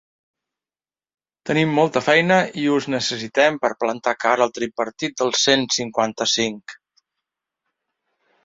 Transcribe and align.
Tenim 1.49 1.75
molta 1.79 2.01
feina 2.05 2.37
i 2.63 2.63
us 2.77 2.87
necessitem 2.93 3.59
per 3.65 3.71
plantar 3.83 4.15
cara 4.25 4.47
al 4.47 4.55
tripartit 4.57 5.15
del 5.23 5.33
cent 5.43 5.69
cinquanta-cinc. 5.79 6.77